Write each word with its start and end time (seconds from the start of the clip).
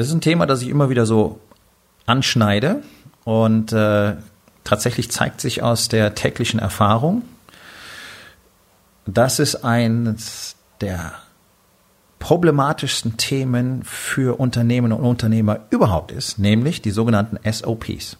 Das 0.00 0.08
ist 0.08 0.14
ein 0.14 0.22
Thema, 0.22 0.46
das 0.46 0.62
ich 0.62 0.70
immer 0.70 0.88
wieder 0.88 1.04
so 1.04 1.40
anschneide 2.06 2.82
und 3.24 3.70
äh, 3.74 4.14
tatsächlich 4.64 5.10
zeigt 5.10 5.42
sich 5.42 5.62
aus 5.62 5.88
der 5.90 6.14
täglichen 6.14 6.58
Erfahrung, 6.58 7.20
dass 9.04 9.40
es 9.40 9.62
eines 9.62 10.56
der 10.80 11.12
problematischsten 12.18 13.18
Themen 13.18 13.82
für 13.84 14.40
Unternehmen 14.40 14.92
und 14.92 15.04
Unternehmer 15.04 15.66
überhaupt 15.68 16.12
ist, 16.12 16.38
nämlich 16.38 16.80
die 16.80 16.92
sogenannten 16.92 17.38
SOPs. 17.52 18.16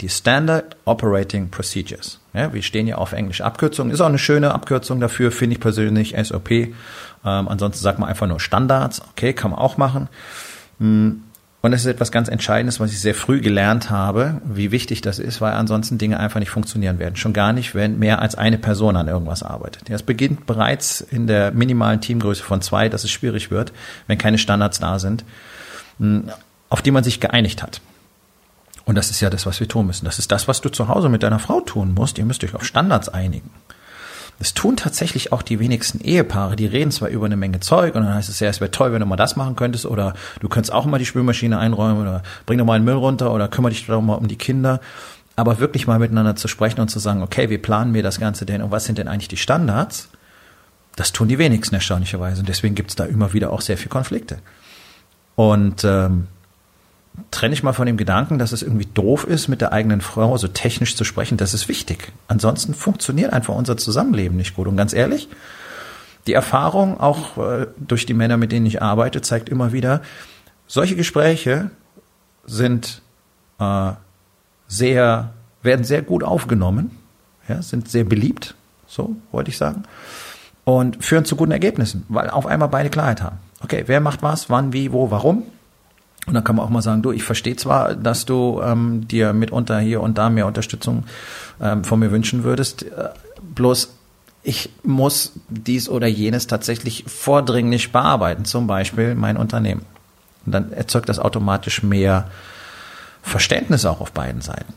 Die 0.00 0.08
Standard 0.08 0.76
Operating 0.84 1.48
Procedures. 1.48 2.18
Ja, 2.32 2.52
wir 2.52 2.62
stehen 2.62 2.88
ja 2.88 2.96
auf 2.96 3.12
Englisch 3.12 3.40
Abkürzung. 3.40 3.90
Ist 3.92 4.00
auch 4.00 4.06
eine 4.06 4.18
schöne 4.18 4.52
Abkürzung 4.52 4.98
dafür, 4.98 5.30
finde 5.30 5.54
ich 5.54 5.60
persönlich, 5.60 6.16
SOP. 6.20 6.50
Ähm, 6.50 6.74
ansonsten 7.22 7.84
sagt 7.84 8.00
man 8.00 8.08
einfach 8.08 8.26
nur 8.26 8.40
Standards. 8.40 9.00
Okay, 9.12 9.32
kann 9.32 9.52
man 9.52 9.60
auch 9.60 9.76
machen. 9.76 10.08
Hm. 10.84 11.22
Und 11.62 11.70
das 11.70 11.80
ist 11.80 11.86
etwas 11.86 12.12
ganz 12.12 12.28
Entscheidendes, 12.28 12.78
was 12.78 12.92
ich 12.92 13.00
sehr 13.00 13.14
früh 13.14 13.40
gelernt 13.40 13.88
habe, 13.88 14.42
wie 14.44 14.70
wichtig 14.70 15.00
das 15.00 15.18
ist, 15.18 15.40
weil 15.40 15.54
ansonsten 15.54 15.96
Dinge 15.96 16.20
einfach 16.20 16.38
nicht 16.38 16.50
funktionieren 16.50 16.98
werden. 16.98 17.16
Schon 17.16 17.32
gar 17.32 17.54
nicht, 17.54 17.74
wenn 17.74 17.98
mehr 17.98 18.20
als 18.20 18.34
eine 18.34 18.58
Person 18.58 18.96
an 18.96 19.08
irgendwas 19.08 19.42
arbeitet. 19.42 19.88
Das 19.88 20.02
beginnt 20.02 20.44
bereits 20.44 21.00
in 21.00 21.26
der 21.26 21.52
minimalen 21.52 22.02
Teamgröße 22.02 22.42
von 22.42 22.60
zwei, 22.60 22.90
dass 22.90 23.04
es 23.04 23.10
schwierig 23.10 23.50
wird, 23.50 23.72
wenn 24.08 24.18
keine 24.18 24.36
Standards 24.36 24.78
da 24.78 24.98
sind, 24.98 25.24
hm, 25.98 26.24
auf 26.68 26.82
die 26.82 26.90
man 26.90 27.02
sich 27.02 27.18
geeinigt 27.18 27.62
hat. 27.62 27.80
Und 28.84 28.96
das 28.96 29.08
ist 29.08 29.22
ja 29.22 29.30
das, 29.30 29.46
was 29.46 29.58
wir 29.58 29.66
tun 29.66 29.86
müssen. 29.86 30.04
Das 30.04 30.18
ist 30.18 30.32
das, 30.32 30.46
was 30.46 30.60
du 30.60 30.68
zu 30.68 30.88
Hause 30.88 31.08
mit 31.08 31.22
deiner 31.22 31.38
Frau 31.38 31.62
tun 31.62 31.94
musst. 31.94 32.18
Ihr 32.18 32.26
müsst 32.26 32.44
euch 32.44 32.54
auf 32.54 32.66
Standards 32.66 33.08
einigen. 33.08 33.48
Das 34.38 34.54
tun 34.54 34.76
tatsächlich 34.76 35.32
auch 35.32 35.42
die 35.42 35.60
wenigsten 35.60 36.00
Ehepaare. 36.00 36.56
Die 36.56 36.66
reden 36.66 36.90
zwar 36.90 37.08
über 37.08 37.26
eine 37.26 37.36
Menge 37.36 37.60
Zeug 37.60 37.94
und 37.94 38.02
dann 38.02 38.14
heißt 38.14 38.28
es 38.28 38.40
ja, 38.40 38.48
es 38.48 38.60
wäre 38.60 38.70
toll, 38.70 38.92
wenn 38.92 39.00
du 39.00 39.06
mal 39.06 39.16
das 39.16 39.36
machen 39.36 39.56
könntest 39.56 39.86
oder 39.86 40.14
du 40.40 40.48
könntest 40.48 40.72
auch 40.72 40.86
mal 40.86 40.98
die 40.98 41.06
Spülmaschine 41.06 41.58
einräumen 41.58 42.02
oder 42.02 42.22
bring 42.46 42.58
doch 42.58 42.64
mal 42.64 42.74
einen 42.74 42.84
Müll 42.84 42.94
runter 42.94 43.32
oder 43.32 43.48
kümmere 43.48 43.70
dich 43.70 43.86
doch 43.86 44.00
mal 44.00 44.14
um 44.14 44.28
die 44.28 44.36
Kinder. 44.36 44.80
Aber 45.36 45.58
wirklich 45.60 45.86
mal 45.86 45.98
miteinander 45.98 46.36
zu 46.36 46.48
sprechen 46.48 46.80
und 46.80 46.88
zu 46.88 46.98
sagen, 46.98 47.22
okay, 47.22 47.50
wie 47.50 47.58
planen 47.58 47.94
wir 47.94 48.02
das 48.02 48.20
Ganze 48.20 48.46
denn 48.46 48.62
und 48.62 48.70
was 48.70 48.84
sind 48.84 48.98
denn 48.98 49.08
eigentlich 49.08 49.28
die 49.28 49.36
Standards? 49.36 50.08
Das 50.96 51.12
tun 51.12 51.26
die 51.28 51.38
wenigsten 51.38 51.74
erstaunlicherweise 51.74 52.40
und 52.40 52.48
deswegen 52.48 52.74
gibt 52.74 52.90
es 52.90 52.96
da 52.96 53.04
immer 53.04 53.32
wieder 53.32 53.50
auch 53.50 53.60
sehr 53.60 53.76
viel 53.76 53.88
Konflikte. 53.88 54.38
Und 55.34 55.82
ähm, 55.84 56.28
trenne 57.30 57.54
ich 57.54 57.62
mal 57.62 57.72
von 57.72 57.86
dem 57.86 57.96
Gedanken, 57.96 58.38
dass 58.38 58.52
es 58.52 58.62
irgendwie 58.62 58.86
doof 58.86 59.24
ist, 59.24 59.48
mit 59.48 59.60
der 59.60 59.72
eigenen 59.72 60.00
Frau 60.00 60.36
so 60.36 60.48
technisch 60.48 60.96
zu 60.96 61.04
sprechen. 61.04 61.36
Das 61.36 61.54
ist 61.54 61.68
wichtig. 61.68 62.12
Ansonsten 62.28 62.74
funktioniert 62.74 63.32
einfach 63.32 63.54
unser 63.54 63.76
Zusammenleben 63.76 64.36
nicht 64.36 64.54
gut. 64.56 64.66
Und 64.66 64.76
ganz 64.76 64.92
ehrlich, 64.92 65.28
die 66.26 66.32
Erfahrung, 66.32 66.98
auch 66.98 67.36
äh, 67.38 67.66
durch 67.76 68.06
die 68.06 68.14
Männer, 68.14 68.36
mit 68.36 68.50
denen 68.50 68.66
ich 68.66 68.82
arbeite, 68.82 69.20
zeigt 69.20 69.48
immer 69.48 69.72
wieder, 69.72 70.00
solche 70.66 70.96
Gespräche 70.96 71.70
sind 72.46 73.02
äh, 73.58 73.92
sehr, 74.66 75.34
werden 75.62 75.84
sehr 75.84 76.02
gut 76.02 76.24
aufgenommen, 76.24 76.98
ja, 77.48 77.62
sind 77.62 77.88
sehr 77.88 78.04
beliebt, 78.04 78.54
so 78.86 79.16
wollte 79.30 79.50
ich 79.50 79.58
sagen, 79.58 79.84
und 80.64 81.04
führen 81.04 81.24
zu 81.24 81.36
guten 81.36 81.52
Ergebnissen, 81.52 82.04
weil 82.08 82.30
auf 82.30 82.46
einmal 82.46 82.68
beide 82.68 82.90
Klarheit 82.90 83.22
haben. 83.22 83.38
Okay, 83.60 83.84
wer 83.86 84.00
macht 84.00 84.22
was, 84.22 84.50
wann, 84.50 84.72
wie, 84.72 84.92
wo, 84.92 85.10
warum? 85.10 85.44
Und 86.26 86.34
dann 86.34 86.44
kann 86.44 86.56
man 86.56 86.64
auch 86.64 86.70
mal 86.70 86.82
sagen, 86.82 87.02
du, 87.02 87.12
ich 87.12 87.22
verstehe 87.22 87.56
zwar, 87.56 87.94
dass 87.94 88.24
du 88.24 88.60
ähm, 88.64 89.06
dir 89.06 89.32
mitunter 89.32 89.78
hier 89.78 90.00
und 90.00 90.16
da 90.16 90.30
mehr 90.30 90.46
Unterstützung 90.46 91.04
ähm, 91.60 91.84
von 91.84 91.98
mir 92.00 92.10
wünschen 92.10 92.44
würdest, 92.44 92.84
äh, 92.84 93.10
bloß 93.54 93.90
ich 94.42 94.70
muss 94.82 95.32
dies 95.48 95.88
oder 95.88 96.06
jenes 96.06 96.46
tatsächlich 96.46 97.04
vordringlich 97.06 97.92
bearbeiten, 97.92 98.44
zum 98.44 98.66
Beispiel 98.66 99.14
mein 99.14 99.38
Unternehmen. 99.38 99.82
Und 100.44 100.52
dann 100.52 100.72
erzeugt 100.72 101.08
das 101.08 101.18
automatisch 101.18 101.82
mehr 101.82 102.28
Verständnis 103.22 103.86
auch 103.86 104.00
auf 104.00 104.12
beiden 104.12 104.42
Seiten. 104.42 104.74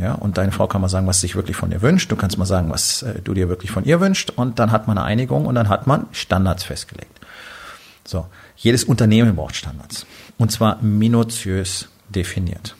Ja, 0.00 0.14
und 0.14 0.38
deine 0.38 0.50
Frau 0.50 0.66
kann 0.66 0.80
mal 0.80 0.88
sagen, 0.88 1.06
was 1.06 1.20
sich 1.20 1.36
wirklich 1.36 1.56
von 1.56 1.70
dir 1.70 1.82
wünscht. 1.82 2.10
Du 2.10 2.16
kannst 2.16 2.36
mal 2.36 2.46
sagen, 2.46 2.70
was 2.70 3.02
äh, 3.02 3.20
du 3.22 3.32
dir 3.34 3.48
wirklich 3.48 3.70
von 3.70 3.84
ihr 3.84 4.00
wünscht. 4.00 4.30
Und 4.30 4.58
dann 4.58 4.72
hat 4.72 4.88
man 4.88 4.98
eine 4.98 5.06
Einigung 5.06 5.46
und 5.46 5.54
dann 5.54 5.68
hat 5.68 5.86
man 5.86 6.06
Standards 6.12 6.64
festgelegt. 6.64 7.20
So. 8.04 8.26
Jedes 8.56 8.84
Unternehmen 8.84 9.36
braucht 9.36 9.56
Standards. 9.56 10.06
Und 10.38 10.52
zwar 10.52 10.82
minutiös 10.82 11.88
definiert. 12.08 12.76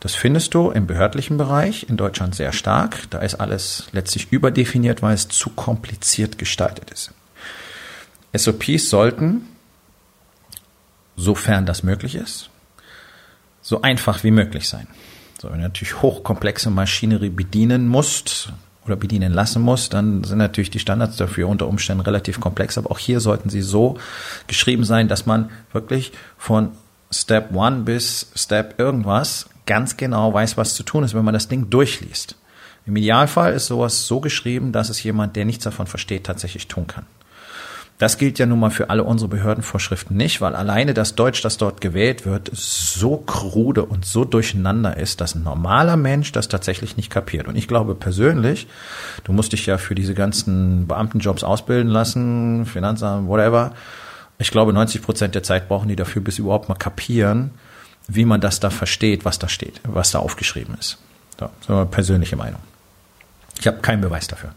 Das 0.00 0.14
findest 0.14 0.54
du 0.54 0.70
im 0.70 0.88
behördlichen 0.88 1.36
Bereich 1.36 1.88
in 1.88 1.96
Deutschland 1.96 2.34
sehr 2.34 2.52
stark. 2.52 3.08
Da 3.10 3.18
ist 3.18 3.36
alles 3.36 3.86
letztlich 3.92 4.32
überdefiniert, 4.32 5.00
weil 5.00 5.14
es 5.14 5.28
zu 5.28 5.50
kompliziert 5.50 6.38
gestaltet 6.38 6.90
ist. 6.90 7.12
SOPs 8.34 8.90
sollten, 8.90 9.46
sofern 11.16 11.66
das 11.66 11.82
möglich 11.82 12.16
ist, 12.16 12.50
so 13.60 13.82
einfach 13.82 14.24
wie 14.24 14.32
möglich 14.32 14.68
sein. 14.68 14.88
So, 15.40 15.50
wenn 15.50 15.58
du 15.58 15.62
natürlich 15.64 16.02
hochkomplexe 16.02 16.70
Maschinerie 16.70 17.30
bedienen 17.30 17.86
musst, 17.86 18.52
oder 18.84 18.96
bedienen 18.96 19.32
lassen 19.32 19.62
muss, 19.62 19.88
dann 19.88 20.24
sind 20.24 20.38
natürlich 20.38 20.70
die 20.70 20.80
Standards 20.80 21.16
dafür 21.16 21.48
unter 21.48 21.68
Umständen 21.68 22.02
relativ 22.02 22.40
komplex. 22.40 22.78
Aber 22.78 22.90
auch 22.90 22.98
hier 22.98 23.20
sollten 23.20 23.48
sie 23.48 23.62
so 23.62 23.96
geschrieben 24.46 24.84
sein, 24.84 25.08
dass 25.08 25.26
man 25.26 25.50
wirklich 25.72 26.12
von 26.36 26.70
Step 27.10 27.54
One 27.54 27.82
bis 27.82 28.32
Step 28.34 28.78
irgendwas 28.78 29.48
ganz 29.66 29.96
genau 29.96 30.34
weiß, 30.34 30.56
was 30.56 30.74
zu 30.74 30.82
tun 30.82 31.04
ist, 31.04 31.14
wenn 31.14 31.24
man 31.24 31.34
das 31.34 31.48
Ding 31.48 31.70
durchliest. 31.70 32.36
Im 32.84 32.96
Idealfall 32.96 33.52
ist 33.52 33.66
sowas 33.66 34.06
so 34.06 34.20
geschrieben, 34.20 34.72
dass 34.72 34.88
es 34.88 35.02
jemand, 35.02 35.36
der 35.36 35.44
nichts 35.44 35.64
davon 35.64 35.86
versteht, 35.86 36.24
tatsächlich 36.24 36.66
tun 36.66 36.86
kann. 36.88 37.06
Das 38.02 38.18
gilt 38.18 38.40
ja 38.40 38.46
nun 38.46 38.58
mal 38.58 38.70
für 38.70 38.90
alle 38.90 39.04
unsere 39.04 39.28
Behördenvorschriften 39.28 40.16
nicht, 40.16 40.40
weil 40.40 40.56
alleine 40.56 40.92
das 40.92 41.14
Deutsch, 41.14 41.40
das 41.40 41.56
dort 41.56 41.80
gewählt 41.80 42.26
wird, 42.26 42.50
so 42.52 43.16
krude 43.16 43.84
und 43.84 44.04
so 44.04 44.24
durcheinander 44.24 44.96
ist, 44.96 45.20
dass 45.20 45.36
ein 45.36 45.44
normaler 45.44 45.96
Mensch 45.96 46.32
das 46.32 46.48
tatsächlich 46.48 46.96
nicht 46.96 47.10
kapiert. 47.10 47.46
Und 47.46 47.54
ich 47.54 47.68
glaube 47.68 47.94
persönlich, 47.94 48.66
du 49.22 49.32
musst 49.32 49.52
dich 49.52 49.66
ja 49.66 49.78
für 49.78 49.94
diese 49.94 50.14
ganzen 50.14 50.88
Beamtenjobs 50.88 51.44
ausbilden 51.44 51.92
lassen, 51.92 52.66
Finanzamt, 52.66 53.28
whatever. 53.28 53.70
Ich 54.38 54.50
glaube, 54.50 54.72
90 54.72 55.00
Prozent 55.00 55.36
der 55.36 55.44
Zeit 55.44 55.68
brauchen 55.68 55.86
die 55.86 55.94
dafür, 55.94 56.22
bis 56.22 56.34
sie 56.34 56.42
überhaupt 56.42 56.68
mal 56.68 56.74
kapieren, 56.74 57.52
wie 58.08 58.24
man 58.24 58.40
das 58.40 58.58
da 58.58 58.70
versteht, 58.70 59.24
was 59.24 59.38
da 59.38 59.48
steht, 59.48 59.80
was 59.84 60.10
da 60.10 60.18
aufgeschrieben 60.18 60.76
ist. 60.76 60.98
So, 61.38 61.46
das 61.46 61.52
ist 61.60 61.68
meine 61.68 61.86
persönliche 61.86 62.34
Meinung. 62.34 62.58
Ich 63.60 63.68
habe 63.68 63.76
keinen 63.76 64.00
Beweis 64.00 64.26
dafür. 64.26 64.50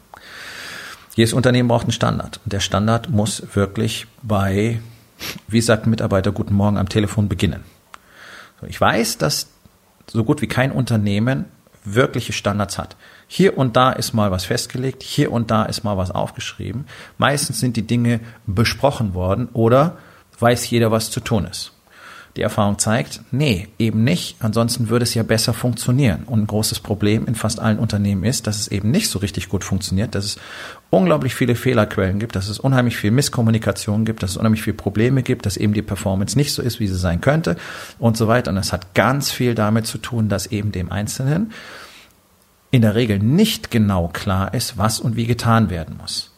Jedes 1.16 1.34
Unternehmen 1.34 1.70
braucht 1.70 1.86
einen 1.86 1.94
Standard. 1.94 2.42
Und 2.44 2.52
der 2.52 2.60
Standard 2.60 3.10
muss 3.10 3.42
wirklich 3.54 4.06
bei, 4.22 4.82
wie 5.48 5.62
sagt 5.62 5.88
ein 5.88 5.90
Mitarbeiter, 5.90 6.34
guten 6.34 6.54
Morgen 6.54 6.78
am 6.78 6.90
Telefon 6.90 7.30
beginnen. 7.30 7.64
Ich 8.68 8.80
weiß, 8.80 9.18
dass 9.18 9.48
so 10.08 10.24
gut 10.26 10.42
wie 10.42 10.48
kein 10.48 10.72
Unternehmen 10.72 11.46
wirkliche 11.86 12.34
Standards 12.34 12.78
hat. 12.78 12.98
Hier 13.28 13.58
und 13.58 13.76
da 13.78 13.92
ist 13.92 14.14
mal 14.14 14.30
was 14.32 14.46
festgelegt, 14.46 15.04
hier 15.04 15.32
und 15.32 15.52
da 15.52 15.64
ist 15.64 15.84
mal 15.84 15.98
was 15.98 16.12
aufgeschrieben. 16.12 16.86
Meistens 17.18 17.60
sind 17.60 17.78
die 17.78 17.88
Dinge 17.88 18.20
besprochen 18.46 19.14
worden 19.14 19.48
oder 19.54 19.98
weiß 20.40 20.70
jeder, 20.70 20.92
was 20.92 21.12
zu 21.12 21.22
tun 21.22 21.46
ist. 21.46 21.75
Die 22.36 22.42
Erfahrung 22.42 22.78
zeigt, 22.80 23.22
nee, 23.32 23.70
eben 23.80 24.04
nicht. 24.04 24.36
Ansonsten 24.40 24.90
würde 24.90 25.04
es 25.04 25.14
ja 25.14 25.24
besser 25.24 25.54
funktionieren. 25.54 26.24
Und 26.26 26.42
ein 26.42 26.48
großes 26.48 26.82
Problem 26.82 27.28
in 27.28 27.36
fast 27.36 27.62
allen 27.62 27.80
Unternehmen 27.80 28.26
ist, 28.26 28.46
dass 28.46 28.60
es 28.60 28.68
eben 28.68 28.92
nicht 28.92 29.10
so 29.10 29.20
richtig 29.20 29.48
gut 29.48 29.64
funktioniert, 29.64 30.16
dass 30.16 30.26
es 30.26 30.38
unglaublich 30.90 31.34
viele 31.34 31.56
Fehlerquellen 31.56 32.20
gibt, 32.20 32.36
dass 32.36 32.50
es 32.50 32.60
unheimlich 32.60 32.98
viel 32.98 33.12
Misskommunikation 33.12 34.04
gibt, 34.04 34.22
dass 34.22 34.32
es 34.32 34.38
unheimlich 34.38 34.64
viele 34.64 34.76
Probleme 34.76 35.24
gibt, 35.24 35.46
dass 35.46 35.56
eben 35.56 35.74
die 35.74 35.82
Performance 35.82 36.38
nicht 36.38 36.54
so 36.54 36.62
ist, 36.62 36.82
wie 36.82 36.88
sie 36.88 36.98
sein 36.98 37.22
könnte 37.22 37.56
und 38.00 38.18
so 38.18 38.28
weiter. 38.28 38.52
Und 38.52 38.58
es 38.58 38.74
hat 38.74 38.94
ganz 38.96 39.32
viel 39.32 39.56
damit 39.56 39.88
zu 39.88 39.98
tun, 39.98 40.28
dass 40.28 40.48
eben 40.48 40.74
dem 40.74 40.92
Einzelnen 40.92 41.54
in 42.72 42.82
der 42.82 42.96
Regel 42.96 43.20
nicht 43.20 43.72
genau 43.72 44.10
klar 44.10 44.54
ist, 44.54 44.78
was 44.78 45.00
und 45.00 45.16
wie 45.16 45.26
getan 45.26 45.70
werden 45.70 45.96
muss. 45.98 46.36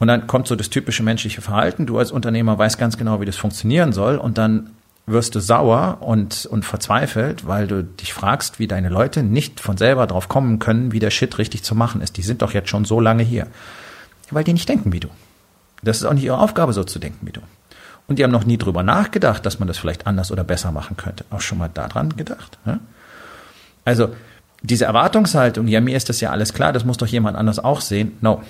Und 0.00 0.08
dann 0.08 0.26
kommt 0.26 0.48
so 0.48 0.56
das 0.56 0.70
typische 0.70 1.04
menschliche 1.04 1.40
Verhalten. 1.40 1.86
Du 1.86 1.98
als 1.98 2.10
Unternehmer 2.10 2.58
weißt 2.58 2.78
ganz 2.78 2.96
genau, 2.96 3.20
wie 3.20 3.26
das 3.26 3.36
funktionieren 3.36 3.92
soll. 3.92 4.16
Und 4.16 4.38
dann 4.38 4.70
wirst 5.10 5.34
du 5.34 5.40
sauer 5.40 5.98
und, 6.00 6.46
und 6.46 6.64
verzweifelt, 6.64 7.46
weil 7.46 7.66
du 7.66 7.84
dich 7.84 8.12
fragst, 8.12 8.58
wie 8.58 8.66
deine 8.66 8.88
Leute 8.88 9.22
nicht 9.22 9.60
von 9.60 9.76
selber 9.76 10.06
drauf 10.06 10.28
kommen 10.28 10.58
können, 10.58 10.92
wie 10.92 10.98
der 10.98 11.10
Shit 11.10 11.38
richtig 11.38 11.62
zu 11.62 11.74
machen 11.74 12.00
ist. 12.00 12.16
Die 12.16 12.22
sind 12.22 12.42
doch 12.42 12.52
jetzt 12.52 12.68
schon 12.68 12.84
so 12.84 13.00
lange 13.00 13.22
hier. 13.22 13.46
Weil 14.30 14.44
die 14.44 14.52
nicht 14.52 14.68
denken 14.68 14.92
wie 14.92 15.00
du. 15.00 15.08
Das 15.82 15.98
ist 15.98 16.04
auch 16.04 16.12
nicht 16.12 16.24
ihre 16.24 16.38
Aufgabe, 16.38 16.72
so 16.72 16.84
zu 16.84 16.98
denken 16.98 17.26
wie 17.26 17.32
du. 17.32 17.40
Und 18.06 18.18
die 18.18 18.24
haben 18.24 18.30
noch 18.30 18.46
nie 18.46 18.58
drüber 18.58 18.82
nachgedacht, 18.82 19.44
dass 19.44 19.58
man 19.58 19.68
das 19.68 19.78
vielleicht 19.78 20.06
anders 20.06 20.32
oder 20.32 20.44
besser 20.44 20.72
machen 20.72 20.96
könnte. 20.96 21.24
Auch 21.30 21.40
schon 21.40 21.58
mal 21.58 21.70
daran 21.72 22.16
gedacht. 22.16 22.58
Ja? 22.64 22.80
Also 23.84 24.10
diese 24.62 24.86
Erwartungshaltung, 24.86 25.68
ja, 25.68 25.80
mir 25.80 25.96
ist 25.96 26.08
das 26.08 26.20
ja 26.20 26.30
alles 26.30 26.52
klar, 26.52 26.72
das 26.72 26.84
muss 26.84 26.96
doch 26.96 27.06
jemand 27.06 27.36
anders 27.36 27.58
auch 27.58 27.80
sehen. 27.80 28.16
No, 28.20 28.42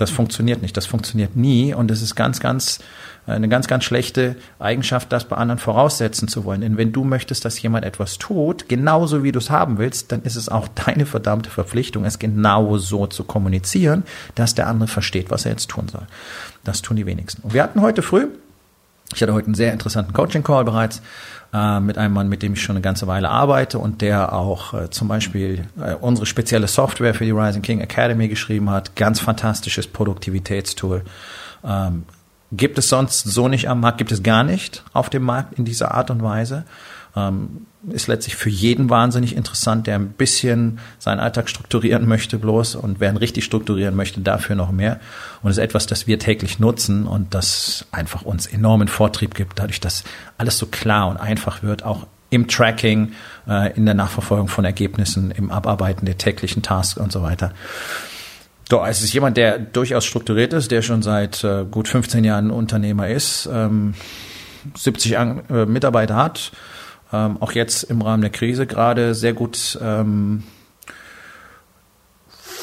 das 0.00 0.10
funktioniert 0.10 0.62
nicht. 0.62 0.76
Das 0.76 0.86
funktioniert 0.86 1.36
nie. 1.36 1.74
Und 1.74 1.90
es 1.90 2.02
ist 2.02 2.14
ganz, 2.14 2.40
ganz 2.40 2.80
eine 3.26 3.48
ganz, 3.48 3.68
ganz 3.68 3.84
schlechte 3.84 4.36
Eigenschaft, 4.58 5.12
das 5.12 5.24
bei 5.24 5.36
anderen 5.36 5.58
voraussetzen 5.58 6.26
zu 6.26 6.44
wollen. 6.44 6.62
Denn 6.62 6.76
wenn 6.76 6.92
du 6.92 7.04
möchtest, 7.04 7.44
dass 7.44 7.60
jemand 7.60 7.84
etwas 7.84 8.18
tut, 8.18 8.68
genauso 8.68 9.22
wie 9.22 9.32
du 9.32 9.38
es 9.38 9.50
haben 9.50 9.78
willst, 9.78 10.10
dann 10.12 10.22
ist 10.22 10.36
es 10.36 10.48
auch 10.48 10.68
deine 10.86 11.06
verdammte 11.06 11.50
Verpflichtung, 11.50 12.04
es 12.04 12.18
genau 12.18 12.78
so 12.78 13.06
zu 13.06 13.24
kommunizieren, 13.24 14.04
dass 14.34 14.54
der 14.54 14.66
andere 14.66 14.88
versteht, 14.88 15.30
was 15.30 15.44
er 15.44 15.52
jetzt 15.52 15.68
tun 15.68 15.88
soll. 15.88 16.06
Das 16.64 16.82
tun 16.82 16.96
die 16.96 17.06
wenigsten. 17.06 17.42
Und 17.42 17.54
wir 17.54 17.62
hatten 17.62 17.82
heute 17.82 18.02
früh, 18.02 18.28
ich 19.14 19.22
hatte 19.22 19.34
heute 19.34 19.46
einen 19.46 19.54
sehr 19.54 19.72
interessanten 19.72 20.12
Coaching-Call 20.12 20.64
bereits 20.64 21.02
äh, 21.52 21.80
mit 21.80 21.98
einem 21.98 22.14
Mann, 22.14 22.28
mit 22.28 22.42
dem 22.42 22.52
ich 22.52 22.62
schon 22.62 22.76
eine 22.76 22.82
ganze 22.82 23.06
Weile 23.06 23.28
arbeite 23.28 23.78
und 23.78 24.02
der 24.02 24.32
auch 24.32 24.74
äh, 24.74 24.90
zum 24.90 25.08
Beispiel 25.08 25.66
äh, 25.80 25.94
unsere 25.94 26.26
spezielle 26.26 26.68
Software 26.68 27.14
für 27.14 27.24
die 27.24 27.32
Rising 27.32 27.62
King 27.62 27.80
Academy 27.80 28.28
geschrieben 28.28 28.70
hat. 28.70 28.94
Ganz 28.96 29.20
fantastisches 29.20 29.86
Produktivitätstool. 29.86 31.02
Ähm, 31.64 32.04
Gibt 32.52 32.78
es 32.78 32.88
sonst 32.88 33.22
so 33.22 33.46
nicht 33.46 33.68
am 33.68 33.80
Markt, 33.80 33.98
gibt 33.98 34.10
es 34.10 34.24
gar 34.24 34.42
nicht 34.42 34.82
auf 34.92 35.08
dem 35.08 35.22
Markt 35.22 35.56
in 35.56 35.64
dieser 35.64 35.94
Art 35.94 36.10
und 36.10 36.22
Weise. 36.22 36.64
Ähm, 37.16 37.66
ist 37.90 38.08
letztlich 38.08 38.36
für 38.36 38.50
jeden 38.50 38.90
wahnsinnig 38.90 39.34
interessant, 39.34 39.86
der 39.86 39.96
ein 39.96 40.10
bisschen 40.10 40.80
seinen 40.98 41.18
Alltag 41.18 41.48
strukturieren 41.48 42.06
möchte 42.06 42.38
bloß 42.38 42.74
und 42.74 43.00
wer 43.00 43.10
ihn 43.10 43.16
richtig 43.16 43.44
strukturieren 43.44 43.96
möchte, 43.96 44.20
dafür 44.20 44.54
noch 44.54 44.70
mehr. 44.70 45.00
Und 45.42 45.50
ist 45.50 45.58
etwas, 45.58 45.86
das 45.86 46.06
wir 46.06 46.18
täglich 46.18 46.58
nutzen 46.58 47.06
und 47.06 47.34
das 47.34 47.86
einfach 47.90 48.22
uns 48.22 48.46
enormen 48.46 48.88
Vortrieb 48.88 49.34
gibt, 49.34 49.58
dadurch, 49.58 49.80
dass 49.80 50.04
alles 50.36 50.58
so 50.58 50.66
klar 50.66 51.08
und 51.08 51.16
einfach 51.16 51.62
wird, 51.62 51.82
auch 51.82 52.06
im 52.28 52.46
Tracking, 52.48 53.12
äh, 53.48 53.74
in 53.76 53.86
der 53.86 53.94
Nachverfolgung 53.94 54.48
von 54.48 54.64
Ergebnissen, 54.64 55.30
im 55.30 55.50
Abarbeiten 55.50 56.06
der 56.06 56.16
täglichen 56.16 56.62
Tasks 56.62 56.98
und 56.98 57.10
so 57.10 57.22
weiter. 57.22 57.52
Doch, 58.68 58.86
es 58.86 59.02
ist 59.02 59.12
jemand, 59.12 59.36
der 59.36 59.58
durchaus 59.58 60.04
strukturiert 60.04 60.52
ist, 60.52 60.70
der 60.70 60.82
schon 60.82 61.02
seit 61.02 61.42
äh, 61.42 61.64
gut 61.68 61.88
15 61.88 62.22
Jahren 62.22 62.52
Unternehmer 62.52 63.08
ist, 63.08 63.48
ähm, 63.52 63.94
70 64.76 65.18
An 65.18 65.42
äh, 65.50 65.66
Mitarbeiter 65.66 66.14
hat, 66.14 66.52
ähm, 67.12 67.36
auch 67.40 67.52
jetzt 67.52 67.84
im 67.84 68.02
Rahmen 68.02 68.22
der 68.22 68.30
Krise 68.30 68.66
gerade 68.66 69.14
sehr 69.14 69.32
gut 69.32 69.78
ähm, 69.82 70.44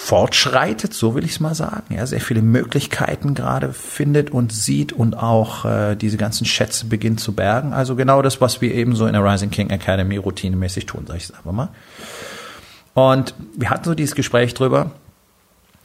fortschreitet, 0.08 0.94
so 0.94 1.16
will 1.16 1.26
ich 1.26 1.32
es 1.32 1.40
mal 1.42 1.54
sagen. 1.54 1.94
Ja, 1.94 2.06
sehr 2.06 2.22
viele 2.22 2.42
Möglichkeiten 2.42 3.34
gerade 3.34 3.74
findet 3.74 4.30
und 4.30 4.54
sieht 4.54 4.94
und 4.94 5.18
auch 5.18 5.66
äh, 5.66 5.96
diese 5.96 6.16
ganzen 6.16 6.46
Schätze 6.46 6.86
beginnt 6.86 7.20
zu 7.20 7.34
bergen. 7.34 7.74
Also 7.74 7.98
genau 7.98 8.22
das, 8.22 8.40
was 8.40 8.62
wir 8.62 8.74
eben 8.74 8.96
so 8.96 9.06
in 9.06 9.14
der 9.14 9.24
Rising 9.26 9.50
King 9.50 9.70
Academy 9.70 10.16
routinemäßig 10.16 10.86
tun, 10.86 11.04
sag 11.08 11.18
ich 11.18 11.26
es 11.26 11.34
einfach 11.34 11.52
mal. 11.52 11.70
Und 12.94 13.36
wir 13.58 13.70
hatten 13.70 13.84
so 13.84 13.96
dieses 13.96 14.16
Gespräch 14.16 14.54
drüber, 14.54 14.92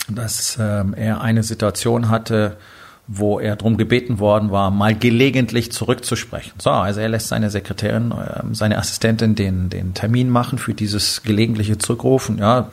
dass 0.08 0.56
ähm, 0.60 0.94
er 0.94 1.20
eine 1.20 1.42
Situation 1.42 2.08
hatte, 2.08 2.58
wo 3.06 3.40
er 3.40 3.56
darum 3.56 3.76
gebeten 3.76 4.18
worden 4.18 4.50
war, 4.50 4.70
mal 4.70 4.94
gelegentlich 4.94 5.72
zurückzusprechen. 5.72 6.52
So, 6.58 6.70
also 6.70 7.00
er 7.00 7.08
lässt 7.08 7.28
seine 7.28 7.50
Sekretärin, 7.50 8.12
äh, 8.12 8.42
seine 8.52 8.78
Assistentin 8.78 9.34
den, 9.34 9.70
den 9.70 9.94
Termin 9.94 10.30
machen 10.30 10.58
für 10.58 10.72
dieses 10.72 11.22
gelegentliche 11.22 11.78
Zurückrufen. 11.78 12.38
Ja, 12.38 12.68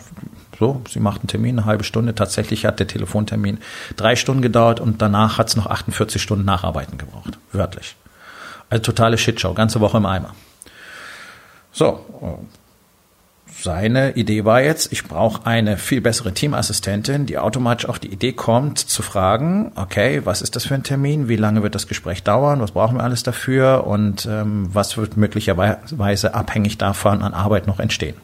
so, 0.60 0.81
sie 0.90 1.00
macht 1.00 1.22
einen 1.22 1.28
Termin, 1.28 1.58
eine 1.58 1.66
halbe 1.66 1.84
Stunde. 1.84 2.14
Tatsächlich 2.16 2.66
hat 2.66 2.80
der 2.80 2.88
Telefontermin 2.88 3.60
drei 3.96 4.16
Stunden 4.16 4.42
gedauert 4.42 4.80
und 4.80 5.02
danach 5.02 5.38
hat 5.38 5.48
es 5.48 5.56
noch 5.56 5.68
48 5.68 6.22
Stunden 6.22 6.46
Nacharbeiten 6.46 6.98
gebraucht. 6.98 7.40
Wörtlich. 7.52 7.96
Also 8.70 8.84
totale 8.84 9.18
Shitshow, 9.18 9.54
ganze 9.54 9.80
Woche 9.80 9.98
im 9.98 10.06
Eimer. 10.06 10.36
So, 11.72 12.06
seine 13.62 14.12
Idee 14.16 14.46
war 14.46 14.62
jetzt, 14.62 14.92
ich 14.92 15.04
brauche 15.04 15.46
eine 15.46 15.78
viel 15.78 16.02
bessere 16.02 16.34
Teamassistentin, 16.34 17.26
die 17.26 17.38
automatisch 17.38 17.88
auf 17.88 18.00
die 18.00 18.12
Idee 18.12 18.34
kommt, 18.34 18.80
zu 18.80 19.02
fragen, 19.02 19.72
okay, 19.76 20.22
was 20.24 20.42
ist 20.42 20.56
das 20.56 20.66
für 20.66 20.76
ein 20.76 20.84
Termin, 20.84 21.28
wie 21.28 21.36
lange 21.36 21.64
wird 21.64 21.76
das 21.76 21.88
Gespräch 21.88 22.24
dauern, 22.24 22.62
was 22.62 22.72
brauchen 22.72 22.98
wir 22.98 23.04
alles 23.04 23.24
dafür? 23.24 23.86
Und 23.86 24.26
ähm, 24.26 24.70
was 24.74 24.98
wird 24.98 25.18
möglicherweise 25.18 26.34
abhängig 26.34 26.78
davon 26.78 27.22
an 27.22 27.34
Arbeit 27.34 27.68
noch 27.68 27.80
entstehen. 27.80 28.16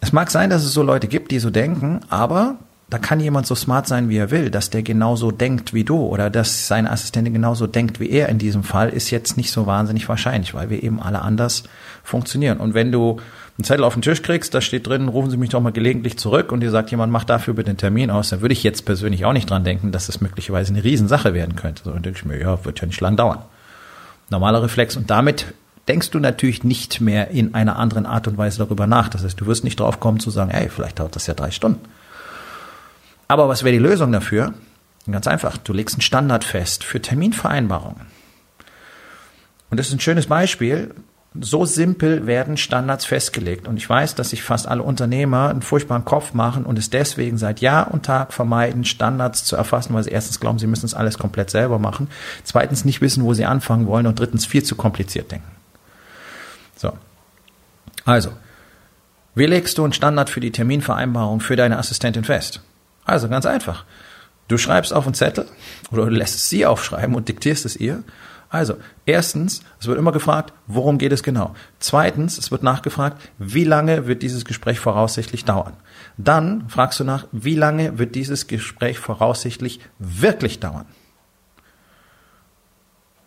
Es 0.00 0.12
mag 0.12 0.30
sein, 0.30 0.50
dass 0.50 0.64
es 0.64 0.72
so 0.72 0.82
Leute 0.82 1.08
gibt, 1.08 1.32
die 1.32 1.40
so 1.40 1.50
denken, 1.50 2.00
aber 2.08 2.56
da 2.88 2.98
kann 2.98 3.18
jemand 3.18 3.48
so 3.48 3.56
smart 3.56 3.88
sein, 3.88 4.08
wie 4.08 4.16
er 4.16 4.30
will, 4.30 4.48
dass 4.48 4.70
der 4.70 4.82
genauso 4.82 5.32
denkt 5.32 5.74
wie 5.74 5.82
du 5.82 5.98
oder 5.98 6.30
dass 6.30 6.68
seine 6.68 6.92
Assistentin 6.92 7.32
genauso 7.32 7.66
denkt 7.66 7.98
wie 7.98 8.08
er 8.10 8.28
in 8.28 8.38
diesem 8.38 8.62
Fall, 8.62 8.90
ist 8.90 9.10
jetzt 9.10 9.36
nicht 9.36 9.50
so 9.50 9.66
wahnsinnig 9.66 10.08
wahrscheinlich, 10.08 10.54
weil 10.54 10.70
wir 10.70 10.82
eben 10.84 11.02
alle 11.02 11.20
anders 11.22 11.64
funktionieren. 12.04 12.58
Und 12.58 12.74
wenn 12.74 12.92
du 12.92 13.18
einen 13.58 13.64
Zettel 13.64 13.82
auf 13.82 13.94
den 13.94 14.02
Tisch 14.02 14.22
kriegst, 14.22 14.54
da 14.54 14.60
steht 14.60 14.86
drin, 14.86 15.08
rufen 15.08 15.30
Sie 15.30 15.36
mich 15.36 15.50
doch 15.50 15.60
mal 15.60 15.72
gelegentlich 15.72 16.16
zurück 16.16 16.52
und 16.52 16.60
dir 16.60 16.70
sagt 16.70 16.92
jemand, 16.92 17.12
mach 17.12 17.24
dafür 17.24 17.54
bitte 17.54 17.70
einen 17.70 17.78
Termin 17.78 18.10
aus, 18.10 18.28
dann 18.28 18.40
würde 18.40 18.52
ich 18.52 18.62
jetzt 18.62 18.84
persönlich 18.84 19.24
auch 19.24 19.32
nicht 19.32 19.50
dran 19.50 19.64
denken, 19.64 19.90
dass 19.90 20.06
das 20.06 20.20
möglicherweise 20.20 20.72
eine 20.72 20.84
Riesensache 20.84 21.34
werden 21.34 21.56
könnte. 21.56 21.82
So, 21.84 21.90
dann 21.90 22.04
denke 22.04 22.20
ich 22.20 22.24
mir, 22.24 22.38
ja, 22.38 22.64
wird 22.64 22.80
ja 22.80 22.86
nicht 22.86 23.00
lang 23.00 23.16
dauern. 23.16 23.40
Normaler 24.30 24.62
Reflex. 24.62 24.96
Und 24.96 25.10
damit 25.10 25.46
denkst 25.88 26.10
du 26.10 26.20
natürlich 26.20 26.62
nicht 26.62 27.00
mehr 27.00 27.30
in 27.30 27.54
einer 27.54 27.80
anderen 27.80 28.06
Art 28.06 28.28
und 28.28 28.38
Weise 28.38 28.58
darüber 28.58 28.86
nach. 28.86 29.08
Das 29.08 29.24
heißt, 29.24 29.40
du 29.40 29.46
wirst 29.46 29.64
nicht 29.64 29.80
drauf 29.80 29.98
kommen 29.98 30.20
zu 30.20 30.30
sagen, 30.30 30.50
hey, 30.52 30.68
vielleicht 30.68 31.00
dauert 31.00 31.16
das 31.16 31.26
ja 31.26 31.34
drei 31.34 31.50
Stunden. 31.50 31.80
Aber 33.28 33.48
was 33.48 33.64
wäre 33.64 33.72
die 33.72 33.78
Lösung 33.78 34.12
dafür? 34.12 34.54
Ganz 35.10 35.26
einfach, 35.26 35.56
du 35.56 35.72
legst 35.72 35.96
einen 35.96 36.02
Standard 36.02 36.44
fest 36.44 36.84
für 36.84 37.00
Terminvereinbarungen. 37.00 38.06
Und 39.70 39.78
das 39.78 39.88
ist 39.88 39.94
ein 39.94 40.00
schönes 40.00 40.26
Beispiel. 40.26 40.94
So 41.38 41.64
simpel 41.64 42.26
werden 42.26 42.56
Standards 42.56 43.04
festgelegt. 43.04 43.68
Und 43.68 43.76
ich 43.76 43.88
weiß, 43.88 44.14
dass 44.14 44.30
sich 44.30 44.42
fast 44.42 44.66
alle 44.66 44.82
Unternehmer 44.82 45.50
einen 45.50 45.62
furchtbaren 45.62 46.04
Kopf 46.04 46.32
machen 46.32 46.64
und 46.64 46.78
es 46.78 46.88
deswegen 46.88 47.36
seit 47.36 47.60
Jahr 47.60 47.92
und 47.92 48.06
Tag 48.06 48.32
vermeiden, 48.32 48.84
Standards 48.84 49.44
zu 49.44 49.54
erfassen, 49.54 49.92
weil 49.94 50.02
sie 50.02 50.10
erstens 50.10 50.40
glauben, 50.40 50.58
sie 50.58 50.66
müssen 50.66 50.86
es 50.86 50.94
alles 50.94 51.18
komplett 51.18 51.50
selber 51.50 51.78
machen, 51.78 52.08
zweitens 52.42 52.84
nicht 52.84 53.00
wissen, 53.00 53.22
wo 53.22 53.34
sie 53.34 53.44
anfangen 53.44 53.86
wollen 53.86 54.06
und 54.06 54.18
drittens 54.18 54.46
viel 54.46 54.62
zu 54.62 54.76
kompliziert 54.76 55.30
denken. 55.30 55.50
So. 56.74 56.92
Also, 58.06 58.30
wie 59.34 59.46
legst 59.46 59.76
du 59.76 59.84
einen 59.84 59.92
Standard 59.92 60.30
für 60.30 60.40
die 60.40 60.52
Terminvereinbarung 60.52 61.40
für 61.40 61.56
deine 61.56 61.78
Assistentin 61.78 62.24
fest? 62.24 62.62
Also 63.06 63.28
ganz 63.28 63.46
einfach. 63.46 63.84
Du 64.48 64.58
schreibst 64.58 64.92
auf 64.92 65.06
einen 65.06 65.14
Zettel 65.14 65.46
oder 65.90 66.10
lässt 66.10 66.34
es 66.34 66.48
sie 66.48 66.66
aufschreiben 66.66 67.14
und 67.14 67.28
diktierst 67.28 67.64
es 67.64 67.76
ihr. 67.76 68.02
Also, 68.48 68.76
erstens, 69.06 69.62
es 69.80 69.88
wird 69.88 69.98
immer 69.98 70.12
gefragt, 70.12 70.52
worum 70.68 70.98
geht 70.98 71.12
es 71.12 71.24
genau? 71.24 71.54
Zweitens, 71.80 72.38
es 72.38 72.52
wird 72.52 72.62
nachgefragt, 72.62 73.20
wie 73.38 73.64
lange 73.64 74.06
wird 74.06 74.22
dieses 74.22 74.44
Gespräch 74.44 74.78
voraussichtlich 74.78 75.44
dauern? 75.44 75.72
Dann 76.16 76.68
fragst 76.68 77.00
du 77.00 77.04
nach, 77.04 77.26
wie 77.32 77.56
lange 77.56 77.98
wird 77.98 78.14
dieses 78.14 78.46
Gespräch 78.46 78.98
voraussichtlich 78.98 79.80
wirklich 79.98 80.60
dauern? 80.60 80.86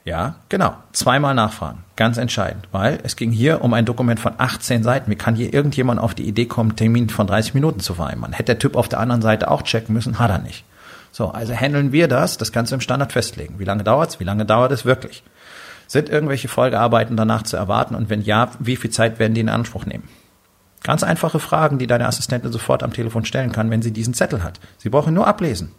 Ja, 0.06 0.36
genau. 0.48 0.76
Zweimal 0.94 1.36
nachfragen. 1.36 1.84
Ganz 1.96 2.18
entscheidend, 2.18 2.68
weil 2.72 3.00
es 3.04 3.16
ging 3.16 3.32
hier 3.32 3.62
um 3.62 3.74
ein 3.74 3.86
Dokument 3.86 4.20
von 4.20 4.34
18 4.38 4.82
Seiten. 4.84 5.12
Wie 5.12 5.16
kann 5.16 5.36
hier 5.36 5.54
irgendjemand 5.54 6.00
auf 6.00 6.16
die 6.16 6.28
Idee 6.28 6.46
kommen, 6.46 6.72
einen 6.72 6.78
Termin 6.78 7.10
von 7.10 7.28
30 7.28 7.54
Minuten 7.54 7.80
zu 7.80 7.94
vereinbaren? 7.94 8.34
Hätte 8.34 8.54
der 8.54 8.60
Typ 8.60 8.76
auf 8.76 8.90
der 8.90 9.00
anderen 9.00 9.22
Seite 9.22 9.52
auch 9.52 9.62
checken 9.62 9.94
müssen, 9.94 10.18
hat 10.18 10.32
er 10.32 10.40
nicht. 10.40 10.64
So, 11.12 11.30
also 11.30 11.54
handeln 11.54 11.92
wir 11.92 12.08
das, 12.08 12.38
das 12.38 12.52
Ganze 12.52 12.76
im 12.76 12.82
Standard 12.82 13.12
festlegen. 13.12 13.60
Wie 13.60 13.66
lange 13.66 13.84
dauert's? 13.84 14.20
Wie 14.20 14.24
lange 14.24 14.46
dauert 14.46 14.72
es 14.72 14.86
wirklich? 14.86 15.24
Sind 15.88 16.08
irgendwelche 16.08 16.48
Folgearbeiten 16.48 17.18
danach 17.18 17.44
zu 17.44 17.58
erwarten? 17.58 17.96
Und 17.96 18.10
wenn 18.10 18.22
ja, 18.22 18.52
wie 18.60 18.76
viel 18.76 18.92
Zeit 18.92 19.20
werden 19.20 19.34
die 19.34 19.42
in 19.42 19.50
Anspruch 19.50 19.86
nehmen? 19.86 20.08
Ganz 20.84 21.04
einfache 21.04 21.40
Fragen, 21.40 21.78
die 21.78 21.88
deine 21.88 22.08
Assistentin 22.08 22.52
sofort 22.52 22.84
am 22.84 22.94
Telefon 22.94 23.26
stellen 23.26 23.52
kann, 23.52 23.70
wenn 23.70 23.82
sie 23.82 23.92
diesen 23.92 24.14
Zettel 24.14 24.44
hat. 24.44 24.60
Sie 24.78 24.90
brauchen 24.90 25.14
nur 25.14 25.28
ablesen. 25.28 25.72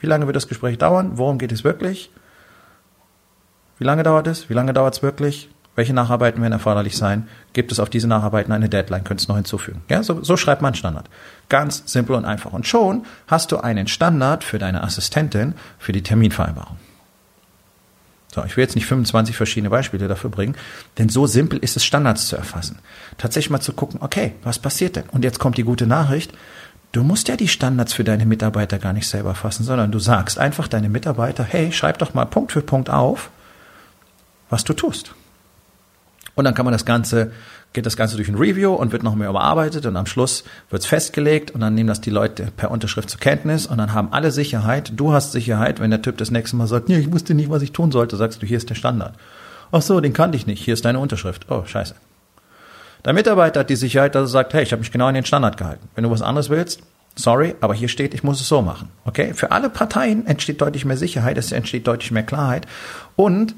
Wie 0.00 0.06
lange 0.06 0.26
wird 0.26 0.36
das 0.36 0.48
Gespräch 0.48 0.78
dauern? 0.78 1.12
Worum 1.14 1.38
geht 1.38 1.52
es 1.52 1.64
wirklich? 1.64 2.10
Wie 3.78 3.84
lange 3.84 4.02
dauert 4.02 4.26
es? 4.26 4.48
Wie 4.48 4.54
lange 4.54 4.72
dauert 4.72 4.96
es 4.96 5.02
wirklich? 5.02 5.48
Welche 5.76 5.94
Nacharbeiten 5.94 6.42
werden 6.42 6.52
erforderlich 6.52 6.96
sein? 6.96 7.28
Gibt 7.52 7.70
es 7.70 7.78
auf 7.78 7.88
diese 7.88 8.08
Nacharbeiten 8.08 8.52
eine 8.52 8.68
Deadline? 8.68 9.04
Könntest 9.04 9.28
du 9.28 9.32
noch 9.32 9.38
hinzufügen? 9.38 9.82
Ja, 9.88 10.02
so, 10.02 10.24
so 10.24 10.36
schreibt 10.36 10.60
man 10.60 10.74
Standard. 10.74 11.08
Ganz 11.48 11.84
simpel 11.86 12.16
und 12.16 12.24
einfach. 12.24 12.52
Und 12.52 12.66
schon 12.66 13.04
hast 13.28 13.52
du 13.52 13.58
einen 13.58 13.86
Standard 13.86 14.42
für 14.42 14.58
deine 14.58 14.82
Assistentin 14.82 15.54
für 15.78 15.92
die 15.92 16.02
Terminvereinbarung. 16.02 16.78
So, 18.34 18.44
ich 18.44 18.56
will 18.56 18.64
jetzt 18.64 18.74
nicht 18.74 18.86
25 18.86 19.36
verschiedene 19.36 19.70
Beispiele 19.70 20.08
dafür 20.08 20.30
bringen, 20.30 20.56
denn 20.98 21.08
so 21.08 21.26
simpel 21.26 21.60
ist 21.60 21.76
es, 21.76 21.84
Standards 21.84 22.26
zu 22.26 22.36
erfassen. 22.36 22.80
Tatsächlich 23.16 23.50
mal 23.50 23.60
zu 23.60 23.72
gucken, 23.72 24.00
okay, 24.02 24.34
was 24.42 24.58
passiert 24.58 24.96
denn? 24.96 25.04
Und 25.12 25.22
jetzt 25.22 25.38
kommt 25.38 25.58
die 25.58 25.62
gute 25.62 25.86
Nachricht. 25.86 26.32
Du 26.90 27.04
musst 27.04 27.28
ja 27.28 27.36
die 27.36 27.48
Standards 27.48 27.92
für 27.92 28.04
deine 28.04 28.26
Mitarbeiter 28.26 28.78
gar 28.78 28.92
nicht 28.92 29.06
selber 29.06 29.36
fassen, 29.36 29.62
sondern 29.62 29.92
du 29.92 29.98
sagst 29.98 30.38
einfach 30.38 30.68
deine 30.68 30.88
Mitarbeiter, 30.88 31.44
hey, 31.44 31.70
schreib 31.70 31.98
doch 31.98 32.14
mal 32.14 32.24
Punkt 32.24 32.52
für 32.52 32.62
Punkt 32.62 32.90
auf, 32.90 33.30
was 34.50 34.64
du 34.64 34.72
tust. 34.72 35.14
Und 36.34 36.44
dann 36.44 36.54
kann 36.54 36.64
man 36.64 36.72
das 36.72 36.84
Ganze 36.84 37.32
geht 37.72 37.86
das 37.86 37.96
Ganze 37.96 38.16
durch 38.16 38.28
ein 38.28 38.34
Review 38.34 38.72
und 38.72 38.92
wird 38.92 39.02
noch 39.02 39.14
mehr 39.14 39.28
überarbeitet 39.28 39.84
und 39.86 39.96
am 39.96 40.06
Schluss 40.06 40.44
wird's 40.70 40.86
festgelegt 40.86 41.50
und 41.50 41.60
dann 41.60 41.74
nehmen 41.74 41.88
das 41.88 42.00
die 42.00 42.10
Leute 42.10 42.50
per 42.56 42.70
Unterschrift 42.70 43.10
zur 43.10 43.20
Kenntnis 43.20 43.66
und 43.66 43.78
dann 43.78 43.92
haben 43.92 44.12
alle 44.12 44.30
Sicherheit. 44.30 44.92
Du 44.96 45.12
hast 45.12 45.32
Sicherheit, 45.32 45.78
wenn 45.78 45.90
der 45.90 46.02
Typ 46.02 46.16
das 46.16 46.30
nächste 46.30 46.56
Mal 46.56 46.66
sagt, 46.66 46.88
nee, 46.88 46.98
ich 46.98 47.12
wusste 47.12 47.34
nicht, 47.34 47.50
was 47.50 47.62
ich 47.62 47.72
tun 47.72 47.92
sollte, 47.92 48.16
sagst 48.16 48.42
du, 48.42 48.46
hier 48.46 48.56
ist 48.56 48.70
der 48.70 48.74
Standard. 48.74 49.14
Ach 49.70 49.82
so, 49.82 50.00
den 50.00 50.14
kannte 50.14 50.36
ich 50.36 50.46
nicht, 50.46 50.64
hier 50.64 50.74
ist 50.74 50.84
deine 50.84 50.98
Unterschrift. 50.98 51.46
Oh, 51.50 51.64
scheiße. 51.64 51.94
Der 53.04 53.12
Mitarbeiter 53.12 53.60
hat 53.60 53.70
die 53.70 53.76
Sicherheit, 53.76 54.14
dass 54.14 54.24
er 54.24 54.28
sagt, 54.28 54.54
hey, 54.54 54.62
ich 54.62 54.72
habe 54.72 54.80
mich 54.80 54.90
genau 54.90 55.06
an 55.06 55.14
den 55.14 55.26
Standard 55.26 55.56
gehalten. 55.56 55.88
Wenn 55.94 56.04
du 56.04 56.10
was 56.10 56.22
anderes 56.22 56.48
willst, 56.48 56.80
sorry, 57.16 57.54
aber 57.60 57.74
hier 57.74 57.88
steht, 57.88 58.14
ich 58.14 58.24
muss 58.24 58.40
es 58.40 58.48
so 58.48 58.62
machen. 58.62 58.88
Okay? 59.04 59.34
Für 59.34 59.50
alle 59.50 59.68
Parteien 59.68 60.26
entsteht 60.26 60.60
deutlich 60.62 60.86
mehr 60.86 60.96
Sicherheit, 60.96 61.36
es 61.36 61.52
entsteht 61.52 61.86
deutlich 61.86 62.10
mehr 62.10 62.22
Klarheit 62.22 62.66
und 63.14 63.54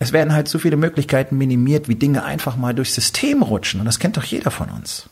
es 0.00 0.12
werden 0.12 0.32
halt 0.32 0.48
so 0.48 0.58
viele 0.58 0.78
Möglichkeiten 0.78 1.36
minimiert, 1.36 1.86
wie 1.86 1.94
Dinge 1.94 2.24
einfach 2.24 2.56
mal 2.56 2.74
durchs 2.74 2.94
System 2.94 3.42
rutschen. 3.42 3.80
Und 3.80 3.86
das 3.86 3.98
kennt 3.98 4.16
doch 4.16 4.24
jeder 4.24 4.50
von 4.50 4.70
uns. 4.70 5.10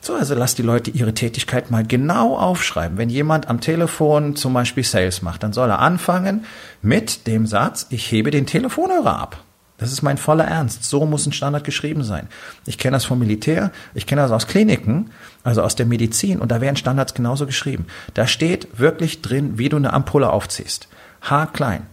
So, 0.00 0.14
also 0.14 0.34
lass 0.34 0.54
die 0.54 0.62
Leute 0.62 0.90
ihre 0.90 1.12
Tätigkeit 1.12 1.70
mal 1.70 1.84
genau 1.84 2.36
aufschreiben. 2.38 2.96
Wenn 2.96 3.10
jemand 3.10 3.48
am 3.48 3.60
Telefon 3.60 4.34
zum 4.34 4.54
Beispiel 4.54 4.82
Sales 4.82 5.20
macht, 5.20 5.42
dann 5.42 5.52
soll 5.52 5.68
er 5.68 5.80
anfangen 5.80 6.46
mit 6.80 7.26
dem 7.26 7.46
Satz, 7.46 7.86
ich 7.90 8.10
hebe 8.10 8.30
den 8.30 8.46
Telefonhörer 8.46 9.18
ab. 9.18 9.44
Das 9.76 9.92
ist 9.92 10.00
mein 10.00 10.16
voller 10.16 10.44
Ernst. 10.44 10.84
So 10.84 11.04
muss 11.04 11.26
ein 11.26 11.32
Standard 11.32 11.64
geschrieben 11.64 12.02
sein. 12.02 12.28
Ich 12.64 12.78
kenne 12.78 12.96
das 12.96 13.04
vom 13.04 13.18
Militär, 13.18 13.72
ich 13.94 14.06
kenne 14.06 14.22
das 14.22 14.30
aus 14.30 14.46
Kliniken, 14.46 15.10
also 15.44 15.62
aus 15.62 15.76
der 15.76 15.86
Medizin, 15.86 16.40
und 16.40 16.50
da 16.50 16.62
werden 16.62 16.76
Standards 16.76 17.12
genauso 17.12 17.44
geschrieben. 17.44 17.86
Da 18.14 18.26
steht 18.26 18.78
wirklich 18.78 19.20
drin, 19.20 19.58
wie 19.58 19.68
du 19.68 19.76
eine 19.76 19.92
Ampulle 19.92 20.30
aufziehst. 20.30 20.88
Haarklein. 21.20 21.86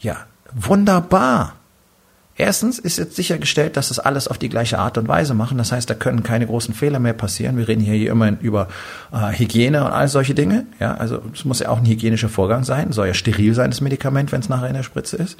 Ja, 0.00 0.26
Wunderbar. 0.52 1.54
Erstens 2.38 2.78
ist 2.78 2.98
jetzt 2.98 3.16
sichergestellt, 3.16 3.78
dass 3.78 3.88
das 3.88 3.98
alles 3.98 4.28
auf 4.28 4.36
die 4.36 4.50
gleiche 4.50 4.78
Art 4.78 4.98
und 4.98 5.08
Weise 5.08 5.32
machen. 5.32 5.56
Das 5.56 5.72
heißt, 5.72 5.88
da 5.88 5.94
können 5.94 6.22
keine 6.22 6.46
großen 6.46 6.74
Fehler 6.74 6.98
mehr 6.98 7.14
passieren. 7.14 7.56
Wir 7.56 7.66
reden 7.66 7.80
hier, 7.80 7.94
hier 7.94 8.10
immer 8.10 8.38
über 8.40 8.68
äh, 9.10 9.32
Hygiene 9.32 9.82
und 9.84 9.92
all 9.92 10.08
solche 10.08 10.34
Dinge. 10.34 10.66
Ja, 10.78 10.94
also 10.96 11.22
es 11.32 11.46
muss 11.46 11.60
ja 11.60 11.70
auch 11.70 11.78
ein 11.78 11.86
hygienischer 11.86 12.28
Vorgang 12.28 12.62
sein. 12.64 12.92
Soll 12.92 13.06
ja 13.06 13.14
steril 13.14 13.54
sein, 13.54 13.70
das 13.70 13.80
Medikament, 13.80 14.32
wenn 14.32 14.40
es 14.40 14.50
nachher 14.50 14.68
in 14.68 14.74
der 14.74 14.82
Spritze 14.82 15.16
ist. 15.16 15.38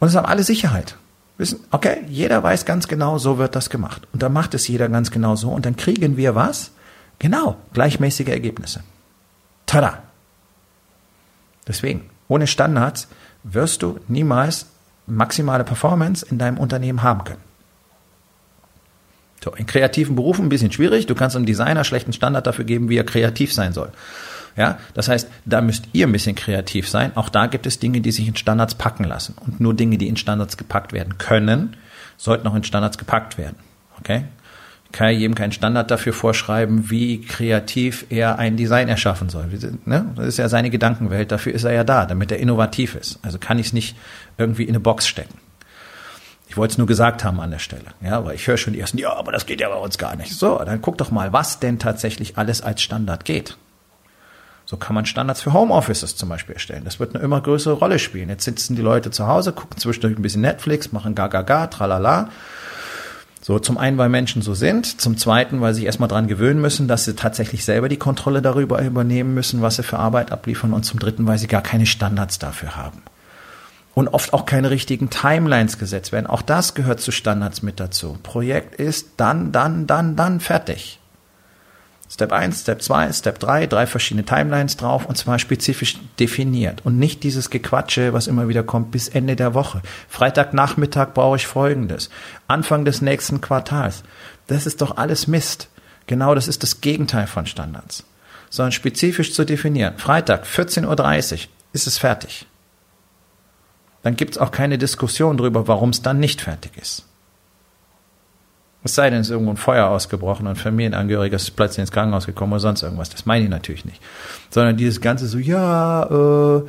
Und 0.00 0.08
es 0.08 0.16
haben 0.16 0.26
alle 0.26 0.42
Sicherheit. 0.42 0.96
Wissen, 1.38 1.60
okay, 1.70 2.04
jeder 2.08 2.42
weiß 2.42 2.66
ganz 2.66 2.86
genau, 2.86 3.16
so 3.16 3.38
wird 3.38 3.56
das 3.56 3.70
gemacht. 3.70 4.06
Und 4.12 4.22
dann 4.22 4.34
macht 4.34 4.52
es 4.52 4.68
jeder 4.68 4.90
ganz 4.90 5.10
genau 5.10 5.34
so. 5.34 5.48
Und 5.48 5.64
dann 5.64 5.76
kriegen 5.76 6.18
wir 6.18 6.34
was? 6.34 6.72
Genau, 7.18 7.56
gleichmäßige 7.72 8.28
Ergebnisse. 8.28 8.82
Tada! 9.64 10.02
Deswegen, 11.66 12.10
ohne 12.28 12.46
Standards 12.46 13.08
wirst 13.42 13.82
du 13.82 13.98
niemals 14.08 14.66
maximale 15.06 15.64
Performance 15.64 16.24
in 16.24 16.38
deinem 16.38 16.58
Unternehmen 16.58 17.02
haben 17.02 17.24
können. 17.24 17.40
So, 19.42 19.52
in 19.52 19.66
kreativen 19.66 20.16
Berufen 20.16 20.46
ein 20.46 20.48
bisschen 20.50 20.70
schwierig. 20.70 21.06
Du 21.06 21.14
kannst 21.14 21.34
einem 21.34 21.46
Designer 21.46 21.84
schlechten 21.84 22.12
Standard 22.12 22.46
dafür 22.46 22.64
geben, 22.64 22.90
wie 22.90 22.98
er 22.98 23.04
kreativ 23.04 23.52
sein 23.54 23.72
soll. 23.72 23.90
Ja, 24.56 24.78
das 24.94 25.08
heißt, 25.08 25.28
da 25.46 25.60
müsst 25.62 25.84
ihr 25.92 26.06
ein 26.06 26.12
bisschen 26.12 26.34
kreativ 26.34 26.88
sein. 26.88 27.16
Auch 27.16 27.28
da 27.28 27.46
gibt 27.46 27.66
es 27.66 27.78
Dinge, 27.78 28.00
die 28.00 28.12
sich 28.12 28.28
in 28.28 28.36
Standards 28.36 28.74
packen 28.74 29.04
lassen. 29.04 29.34
Und 29.40 29.60
nur 29.60 29.74
Dinge, 29.74 29.96
die 29.96 30.08
in 30.08 30.16
Standards 30.16 30.56
gepackt 30.56 30.92
werden 30.92 31.16
können, 31.18 31.76
sollten 32.16 32.46
auch 32.46 32.54
in 32.54 32.64
Standards 32.64 32.98
gepackt 32.98 33.38
werden. 33.38 33.56
Okay? 33.98 34.24
Kann 34.92 35.08
ja 35.08 35.18
jedem 35.18 35.34
keinen 35.34 35.52
Standard 35.52 35.90
dafür 35.90 36.12
vorschreiben, 36.12 36.90
wie 36.90 37.20
kreativ 37.20 38.06
er 38.10 38.38
ein 38.38 38.56
Design 38.56 38.88
erschaffen 38.88 39.28
soll. 39.28 39.48
Ne? 39.84 40.06
Das 40.16 40.26
ist 40.26 40.38
ja 40.38 40.48
seine 40.48 40.70
Gedankenwelt, 40.70 41.30
dafür 41.30 41.52
ist 41.52 41.64
er 41.64 41.72
ja 41.72 41.84
da, 41.84 42.06
damit 42.06 42.32
er 42.32 42.38
innovativ 42.38 42.94
ist. 42.94 43.18
Also 43.22 43.38
kann 43.38 43.58
ich 43.58 43.68
es 43.68 43.72
nicht 43.72 43.96
irgendwie 44.38 44.64
in 44.64 44.70
eine 44.70 44.80
Box 44.80 45.06
stecken. 45.06 45.38
Ich 46.48 46.56
wollte 46.56 46.72
es 46.72 46.78
nur 46.78 46.88
gesagt 46.88 47.22
haben 47.22 47.38
an 47.38 47.52
der 47.52 47.60
Stelle. 47.60 47.84
Ja, 48.00 48.24
weil 48.24 48.34
ich 48.34 48.46
höre 48.48 48.56
schon 48.56 48.72
die 48.72 48.80
ersten, 48.80 48.98
ja, 48.98 49.12
aber 49.12 49.30
das 49.30 49.46
geht 49.46 49.60
ja 49.60 49.68
bei 49.68 49.76
uns 49.76 49.98
gar 49.98 50.16
nicht. 50.16 50.32
So, 50.32 50.58
dann 50.58 50.82
guck 50.82 50.98
doch 50.98 51.12
mal, 51.12 51.32
was 51.32 51.60
denn 51.60 51.78
tatsächlich 51.78 52.38
alles 52.38 52.60
als 52.60 52.82
Standard 52.82 53.24
geht. 53.24 53.56
So 54.66 54.76
kann 54.76 54.94
man 54.94 55.06
Standards 55.06 55.40
für 55.40 55.52
Homeoffices 55.52 56.16
zum 56.16 56.28
Beispiel 56.28 56.54
erstellen. 56.54 56.82
Das 56.84 56.98
wird 56.98 57.14
eine 57.14 57.22
immer 57.22 57.40
größere 57.40 57.74
Rolle 57.74 58.00
spielen. 58.00 58.28
Jetzt 58.28 58.44
sitzen 58.44 58.74
die 58.74 58.82
Leute 58.82 59.12
zu 59.12 59.28
Hause, 59.28 59.52
gucken 59.52 59.78
zwischendurch 59.78 60.16
ein 60.16 60.22
bisschen 60.22 60.42
Netflix, 60.42 60.90
machen 60.90 61.14
gaga, 61.14 61.42
ga, 61.42 61.68
tralala 61.68 62.28
so, 63.42 63.58
zum 63.58 63.78
einen, 63.78 63.96
weil 63.96 64.10
Menschen 64.10 64.42
so 64.42 64.52
sind, 64.52 65.00
zum 65.00 65.16
zweiten, 65.16 65.62
weil 65.62 65.72
sie 65.72 65.80
sich 65.80 65.86
erstmal 65.86 66.10
dran 66.10 66.28
gewöhnen 66.28 66.60
müssen, 66.60 66.88
dass 66.88 67.06
sie 67.06 67.16
tatsächlich 67.16 67.64
selber 67.64 67.88
die 67.88 67.96
Kontrolle 67.96 68.42
darüber 68.42 68.82
übernehmen 68.82 69.32
müssen, 69.32 69.62
was 69.62 69.76
sie 69.76 69.82
für 69.82 69.98
Arbeit 69.98 70.30
abliefern 70.30 70.74
und 70.74 70.84
zum 70.84 71.00
dritten, 71.00 71.26
weil 71.26 71.38
sie 71.38 71.46
gar 71.46 71.62
keine 71.62 71.86
Standards 71.86 72.38
dafür 72.38 72.76
haben. 72.76 73.02
Und 73.94 74.08
oft 74.08 74.34
auch 74.34 74.44
keine 74.44 74.70
richtigen 74.70 75.10
Timelines 75.10 75.78
gesetzt 75.78 76.12
werden. 76.12 76.26
Auch 76.26 76.42
das 76.42 76.74
gehört 76.74 77.00
zu 77.00 77.10
Standards 77.10 77.62
mit 77.62 77.80
dazu. 77.80 78.18
Projekt 78.22 78.76
ist 78.76 79.08
dann, 79.16 79.52
dann, 79.52 79.86
dann, 79.86 80.16
dann 80.16 80.40
fertig. 80.40 80.99
Step 82.12 82.32
1, 82.32 82.62
Step 82.62 82.82
2, 82.82 83.12
Step 83.12 83.38
3, 83.38 83.68
drei 83.68 83.86
verschiedene 83.86 84.24
Timelines 84.24 84.76
drauf 84.76 85.06
und 85.06 85.16
zwar 85.16 85.38
spezifisch 85.38 85.96
definiert 86.18 86.84
und 86.84 86.98
nicht 86.98 87.22
dieses 87.22 87.50
Gequatsche, 87.50 88.12
was 88.12 88.26
immer 88.26 88.48
wieder 88.48 88.64
kommt, 88.64 88.90
bis 88.90 89.08
Ende 89.08 89.36
der 89.36 89.54
Woche. 89.54 89.80
Freitagnachmittag 90.08 91.14
brauche 91.14 91.36
ich 91.36 91.46
Folgendes. 91.46 92.10
Anfang 92.48 92.84
des 92.84 93.00
nächsten 93.00 93.40
Quartals. 93.40 94.02
Das 94.48 94.66
ist 94.66 94.80
doch 94.80 94.96
alles 94.96 95.28
Mist. 95.28 95.68
Genau 96.08 96.34
das 96.34 96.48
ist 96.48 96.64
das 96.64 96.80
Gegenteil 96.80 97.28
von 97.28 97.46
Standards. 97.46 98.04
Sondern 98.50 98.72
spezifisch 98.72 99.32
zu 99.32 99.44
definieren. 99.44 99.96
Freitag, 99.96 100.44
14.30 100.46 101.32
Uhr, 101.32 101.38
ist 101.72 101.86
es 101.86 101.98
fertig. 101.98 102.46
Dann 104.02 104.16
gibt 104.16 104.32
es 104.32 104.38
auch 104.38 104.50
keine 104.50 104.78
Diskussion 104.78 105.36
darüber, 105.36 105.68
warum 105.68 105.90
es 105.90 106.02
dann 106.02 106.18
nicht 106.18 106.40
fertig 106.40 106.72
ist. 106.76 107.04
Es 108.82 108.94
sei 108.94 109.10
denn, 109.10 109.20
es 109.20 109.26
ist 109.26 109.32
irgendwo 109.32 109.52
ein 109.52 109.58
Feuer 109.58 109.88
ausgebrochen 109.88 110.46
und 110.46 110.52
ein 110.52 110.56
Familienangehöriger 110.56 111.36
ist 111.36 111.54
plötzlich 111.54 111.80
ins 111.80 111.92
Krankenhaus 111.92 112.26
gekommen 112.26 112.52
oder 112.52 112.60
sonst 112.60 112.82
irgendwas. 112.82 113.10
Das 113.10 113.26
meine 113.26 113.44
ich 113.44 113.50
natürlich 113.50 113.84
nicht. 113.84 114.00
Sondern 114.48 114.76
dieses 114.76 115.00
ganze 115.00 115.26
so, 115.26 115.38
ja, 115.38 116.04
äh, 116.04 116.58
mh, 116.58 116.68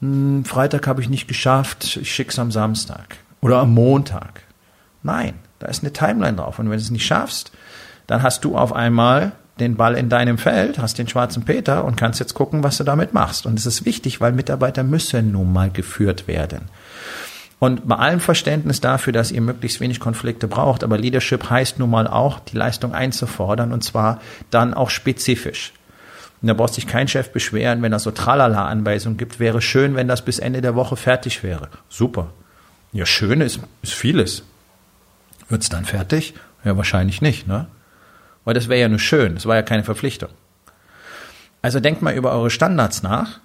hm, 0.00 0.44
Freitag 0.44 0.86
habe 0.86 1.02
ich 1.02 1.08
nicht 1.08 1.26
geschafft, 1.26 1.96
ich 2.00 2.12
schick's 2.12 2.38
am 2.38 2.52
Samstag 2.52 3.16
oder 3.40 3.58
am 3.58 3.74
Montag. 3.74 4.42
Nein, 5.02 5.34
da 5.58 5.66
ist 5.66 5.82
eine 5.82 5.92
Timeline 5.92 6.36
drauf. 6.36 6.58
Und 6.58 6.66
wenn 6.66 6.78
du 6.78 6.82
es 6.82 6.90
nicht 6.90 7.06
schaffst, 7.06 7.50
dann 8.06 8.22
hast 8.22 8.44
du 8.44 8.56
auf 8.56 8.72
einmal 8.72 9.32
den 9.58 9.76
Ball 9.76 9.96
in 9.96 10.08
deinem 10.08 10.38
Feld, 10.38 10.78
hast 10.78 10.98
den 10.98 11.08
schwarzen 11.08 11.44
Peter 11.44 11.84
und 11.84 11.96
kannst 11.96 12.20
jetzt 12.20 12.34
gucken, 12.34 12.62
was 12.62 12.78
du 12.78 12.84
damit 12.84 13.12
machst. 13.12 13.46
Und 13.46 13.58
es 13.58 13.66
ist 13.66 13.84
wichtig, 13.84 14.20
weil 14.20 14.32
Mitarbeiter 14.32 14.84
müssen 14.84 15.32
nun 15.32 15.52
mal 15.52 15.70
geführt 15.70 16.28
werden. 16.28 16.68
Und 17.58 17.88
bei 17.88 17.96
allem 17.96 18.20
Verständnis 18.20 18.80
dafür, 18.80 19.12
dass 19.12 19.32
ihr 19.32 19.40
möglichst 19.40 19.80
wenig 19.80 19.98
Konflikte 19.98 20.46
braucht, 20.46 20.84
aber 20.84 20.96
Leadership 20.96 21.50
heißt 21.50 21.78
nun 21.78 21.90
mal 21.90 22.06
auch, 22.06 22.38
die 22.38 22.56
Leistung 22.56 22.94
einzufordern 22.94 23.72
und 23.72 23.82
zwar 23.82 24.20
dann 24.50 24.74
auch 24.74 24.90
spezifisch. 24.90 25.72
Und 26.40 26.46
da 26.46 26.54
braucht 26.54 26.74
sich 26.74 26.86
kein 26.86 27.08
Chef 27.08 27.32
beschweren, 27.32 27.82
wenn 27.82 27.92
er 27.92 27.98
so 27.98 28.12
Tralala-Anweisungen 28.12 29.16
gibt. 29.16 29.40
Wäre 29.40 29.60
schön, 29.60 29.96
wenn 29.96 30.06
das 30.06 30.24
bis 30.24 30.38
Ende 30.38 30.60
der 30.60 30.76
Woche 30.76 30.96
fertig 30.96 31.42
wäre. 31.42 31.68
Super. 31.88 32.28
Ja, 32.92 33.06
schön 33.06 33.40
ist, 33.40 33.58
ist 33.82 33.94
vieles. 33.94 34.44
Wird's 35.48 35.68
dann 35.68 35.84
fertig? 35.84 36.34
Ja, 36.64 36.76
wahrscheinlich 36.76 37.22
nicht, 37.22 37.48
ne? 37.48 37.66
Weil 38.44 38.54
das 38.54 38.68
wäre 38.68 38.80
ja 38.80 38.88
nur 38.88 39.00
schön. 39.00 39.34
Das 39.34 39.46
war 39.46 39.56
ja 39.56 39.62
keine 39.62 39.82
Verpflichtung. 39.82 40.30
Also 41.60 41.80
denkt 41.80 42.02
mal 42.02 42.14
über 42.14 42.30
eure 42.30 42.50
Standards 42.50 43.02
nach. 43.02 43.40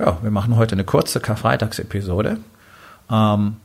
Ja, 0.00 0.18
wir 0.20 0.32
machen 0.32 0.56
heute 0.56 0.74
eine 0.74 0.84
kurze 0.84 1.20
Karfreitagsepisode 1.20 2.38
ähm, 3.10 3.56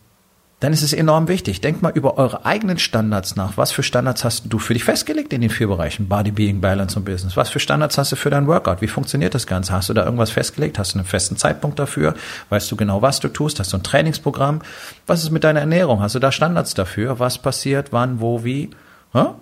dann 0.60 0.74
ist 0.74 0.81
es 0.81 0.91
enorm 0.91 1.29
wichtig. 1.29 1.62
Denkt 1.62 1.81
mal 1.81 1.93
über 1.96 2.17
eure 2.17 2.46
eigenen 2.46 2.79
Standards 2.79 3.38
nach. 3.38 3.55
Was 3.55 3.72
für 3.72 3.81
Standards 3.81 4.25
hast 4.25 4.43
du 4.50 4.60
für 4.60 4.74
dich 4.74 4.84
festgelegt 4.84 5.31
in 5.31 5.39
den 5.39 5.50
vier 5.50 5.67
Bereichen? 5.67 6.10
Body, 6.10 6.31
Being, 6.31 6.60
Balance 6.60 7.00
und 7.00 7.05
Business. 7.05 7.38
Was 7.38 7.50
für 7.50 7.62
Standards 7.62 7.98
hast 7.98 8.12
du 8.12 8.17
für 8.17 8.29
dein 8.29 8.46
Workout? 8.46 8.81
Wie 8.81 8.88
funktioniert 8.88 9.34
das 9.34 9.48
Ganze? 9.48 9.72
Hast 9.72 9.88
du 9.88 9.93
da 9.93 10.03
irgendwas 10.03 10.31
festgelegt? 10.31 10.77
Hast 10.77 10.96
du 10.96 11.00
einen 11.00 11.08
festen 11.08 11.38
Zeitpunkt 11.38 11.79
dafür? 11.79 12.13
Weißt 12.50 12.69
du 12.69 12.75
genau, 12.75 13.01
was 13.01 13.22
du 13.22 13.29
tust? 13.29 13.60
Hast 13.60 13.72
du 13.72 13.77
ein 13.77 13.84
Trainingsprogramm? 13.84 14.62
Was 15.08 15.24
ist 15.24 15.31
mit 15.31 15.46
deiner 15.46 15.62
Ernährung? 15.62 16.01
Hast 16.01 16.15
du 16.15 16.19
da 16.19 16.29
Standards 16.29 16.74
dafür? 16.74 17.19
Was 17.19 17.38
passiert? 17.38 17.93
Wann? 17.93 18.19
Wo? 18.19 18.43
Wie? 18.43 18.72
Huh? 19.13 19.36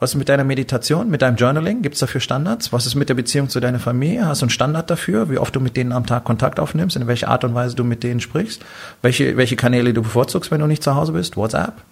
Was 0.00 0.12
ist 0.12 0.16
mit 0.16 0.30
deiner 0.30 0.44
Meditation, 0.44 1.10
mit 1.10 1.20
deinem 1.20 1.36
Journaling? 1.36 1.82
Gibt 1.82 1.94
es 1.94 2.00
dafür 2.00 2.22
Standards? 2.22 2.72
Was 2.72 2.86
ist 2.86 2.94
mit 2.94 3.10
der 3.10 3.14
Beziehung 3.14 3.50
zu 3.50 3.60
deiner 3.60 3.78
Familie? 3.78 4.24
Hast 4.24 4.40
du 4.40 4.46
einen 4.46 4.50
Standard 4.50 4.88
dafür, 4.88 5.28
wie 5.28 5.36
oft 5.36 5.54
du 5.54 5.60
mit 5.60 5.76
denen 5.76 5.92
am 5.92 6.06
Tag 6.06 6.24
Kontakt 6.24 6.58
aufnimmst, 6.58 6.96
in 6.96 7.06
welcher 7.06 7.28
Art 7.28 7.44
und 7.44 7.54
Weise 7.54 7.76
du 7.76 7.84
mit 7.84 8.02
denen 8.02 8.20
sprichst? 8.20 8.64
Welche, 9.02 9.36
welche 9.36 9.56
Kanäle 9.56 9.92
du 9.92 10.00
bevorzugst, 10.00 10.50
wenn 10.50 10.60
du 10.60 10.66
nicht 10.66 10.82
zu 10.82 10.94
Hause 10.94 11.12
bist? 11.12 11.36
WhatsApp? 11.36 11.82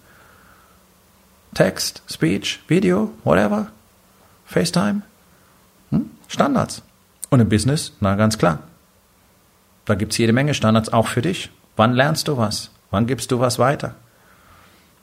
Text, 1.53 2.01
Speech, 2.11 2.61
Video, 2.67 3.11
whatever? 3.23 3.67
FaceTime? 4.47 5.03
Hm? 5.91 6.09
Standards. 6.27 6.81
Und 7.29 7.41
im 7.41 7.49
Business, 7.49 7.93
na 7.99 8.15
ganz 8.15 8.39
klar. 8.39 8.57
Da 9.85 9.93
gibt's 9.93 10.17
jede 10.17 10.33
Menge 10.33 10.55
Standards 10.55 10.91
auch 10.91 11.07
für 11.07 11.21
dich. 11.21 11.51
Wann 11.75 11.93
lernst 11.93 12.27
du 12.27 12.37
was? 12.37 12.71
Wann 12.89 13.05
gibst 13.05 13.29
du 13.29 13.39
was 13.39 13.59
weiter? 13.59 13.93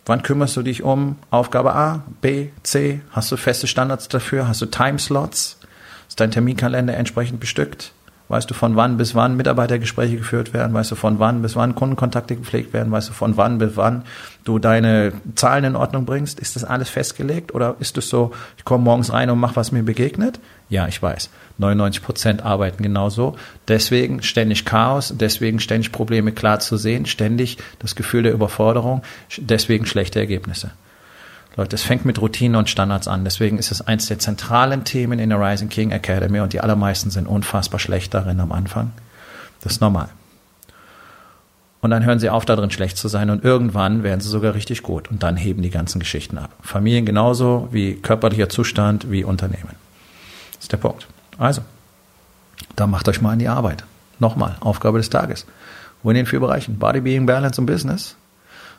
Wann 0.07 0.23
kümmerst 0.23 0.57
du 0.57 0.63
dich 0.63 0.85
um 0.85 1.17
Aufgabe 1.31 1.75
A, 1.75 2.05
B, 2.21 2.51
C? 2.63 3.01
Hast 3.11 3.33
du 3.33 3.37
feste 3.37 3.67
Standards 3.67 4.07
dafür? 4.07 4.47
Hast 4.47 4.63
du 4.63 4.67
Timeslots? 4.67 5.59
Ist 6.09 6.21
dein 6.21 6.31
Terminkalender 6.31 6.97
entsprechend 6.97 7.41
bestückt? 7.41 7.93
Weißt 8.29 8.51
du, 8.51 8.55
von 8.55 8.75
wann 8.75 8.97
bis 8.97 9.15
wann 9.15 9.37
Mitarbeitergespräche 9.37 10.17
geführt 10.17 10.53
werden? 10.53 10.75
Weißt 10.75 10.91
du, 10.91 10.97
von 10.97 11.21
wann 11.21 11.43
bis 11.43 11.55
wann 11.55 11.77
Kundenkontakte 11.77 12.35
gepflegt 12.35 12.73
werden? 12.73 12.91
Weißt 12.91 13.09
du, 13.09 13.13
von 13.13 13.37
wann 13.37 13.59
bis 13.59 13.77
wann 13.77 14.03
du 14.45 14.59
deine 14.59 15.13
Zahlen 15.37 15.65
in 15.65 15.77
Ordnung 15.77 16.05
bringst? 16.07 16.41
Ist 16.41 16.57
das 16.57 16.65
alles 16.65 16.89
festgelegt 16.89 17.55
oder 17.55 17.77
ist 17.79 17.97
es 17.99 18.09
so, 18.09 18.33
ich 18.57 18.65
komme 18.65 18.83
morgens 18.83 19.13
rein 19.13 19.31
und 19.31 19.39
mache, 19.39 19.55
was 19.57 19.71
mir 19.71 19.85
begegnet? 19.85 20.41
Ja, 20.69 20.89
ich 20.89 21.01
weiß. 21.01 21.31
99 21.59 22.03
Prozent 22.03 22.45
arbeiten 22.45 22.83
genauso. 22.83 23.37
Deswegen 23.69 24.23
ständig 24.23 24.65
Chaos, 24.65 25.15
deswegen 25.17 25.61
ständig 25.61 25.93
Probleme 25.93 26.33
klar 26.33 26.59
zu 26.59 26.77
sehen, 26.77 27.07
ständig 27.07 27.59
das 27.79 27.95
Gefühl 27.95 28.25
der 28.25 28.33
Überforderung, 28.33 29.03
deswegen 29.39 29.87
schlechte 29.87 30.19
Ergebnisse. 30.19 30.73
Leute, 31.57 31.75
es 31.75 31.83
fängt 31.83 32.05
mit 32.05 32.21
Routinen 32.21 32.57
und 32.57 32.69
Standards 32.69 33.09
an. 33.09 33.25
Deswegen 33.25 33.59
ist 33.59 33.73
es 33.73 33.81
eins 33.81 34.07
der 34.07 34.19
zentralen 34.19 34.85
Themen 34.85 35.19
in 35.19 35.31
der 35.31 35.41
Rising 35.41 35.71
King 35.71 35.91
Academy 35.91 36.41
und 36.41 36.53
die 36.53 36.61
allermeisten 36.61 37.11
sind 37.11 37.27
unfassbar 37.27 37.81
schlecht 37.81 38.13
darin 38.13 38.41
am 38.41 38.53
Anfang. 38.53 38.93
Das 39.63 39.73
ist 39.73 39.81
normal. 39.81 40.11
Und 41.81 41.91
dann 41.91 42.05
hören 42.05 42.19
sie 42.19 42.31
auf, 42.31 42.45
darin 42.45 42.71
schlecht 42.71 42.99
zu 42.99 43.09
sein 43.09 43.31
und 43.31 43.45
irgendwann 43.45 44.03
werden 44.03 44.21
sie 44.21 44.29
sogar 44.29 44.55
richtig 44.55 44.83
gut 44.83 45.11
und 45.11 45.23
dann 45.23 45.37
heben 45.37 45.63
die 45.63 45.71
ganzen 45.71 45.99
Geschichten 45.99 46.37
ab. 46.37 46.51
Familien 46.61 47.07
genauso 47.07 47.69
wie 47.71 47.95
körperlicher 47.95 48.49
Zustand 48.49 49.11
wie 49.11 49.25
Unternehmen. 49.25 49.77
Das 50.55 50.65
ist 50.65 50.73
der 50.73 50.79
Punkt. 50.79 51.07
Also, 51.39 51.63
da 52.75 52.87
macht 52.87 53.09
euch 53.09 53.23
mal 53.23 53.33
in 53.35 53.39
die 53.39 53.49
Arbeit. 53.49 53.85
Nochmal, 54.19 54.57
Aufgabe 54.61 54.99
des 54.99 55.11
Tages. 55.11 55.47
Wo 56.03 56.11
in 56.11 56.17
den 56.17 56.27
vier 56.27 56.41
Bereichen 56.41 56.79
Body, 56.79 57.01
Being, 57.01 57.25
Balance 57.25 57.61
und 57.61 57.67
Business 57.67 58.17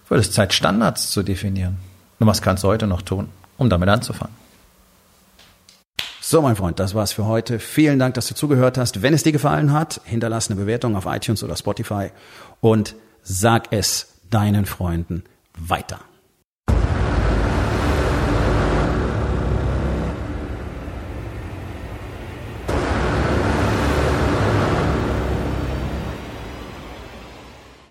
wird 0.10 0.22
es 0.22 0.32
Zeit, 0.32 0.54
Standards 0.54 1.10
zu 1.10 1.24
definieren. 1.24 1.78
Und 2.20 2.28
was 2.28 2.42
kannst 2.42 2.64
du 2.64 2.68
heute 2.68 2.88
noch 2.88 3.02
tun, 3.02 3.30
um 3.58 3.70
damit 3.70 3.90
anzufangen? 3.90 4.36
So, 6.20 6.42
mein 6.42 6.58
Freund, 6.58 6.80
das 6.80 6.94
war's 6.94 7.14
für 7.14 7.26
heute. 7.26 7.58
Vielen 7.58 8.00
Dank, 8.00 8.16
dass 8.16 8.28
du 8.28 8.36
zugehört 8.36 8.78
hast. 8.78 9.02
Wenn 9.02 9.14
es 9.14 9.24
dir 9.24 9.32
gefallen 9.32 9.72
hat, 9.72 10.02
hinterlass 10.04 10.50
eine 10.50 10.60
Bewertung 10.60 10.98
auf 10.98 11.06
iTunes 11.06 11.42
oder 11.42 11.56
Spotify 11.56 12.10
und 12.60 12.96
sag 13.24 13.72
es 13.72 14.16
deinen 14.30 14.66
Freunden 14.66 15.24
weiter. 15.58 16.00